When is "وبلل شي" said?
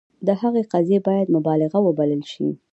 1.83-2.47